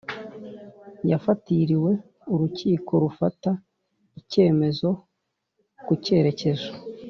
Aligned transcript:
yafatiriwe 1.09 1.91
Urukiko 2.33 2.91
rufata 3.03 3.51
icyemezo 4.19 4.89
ku 5.85 5.91
cyerekezo 6.03 6.71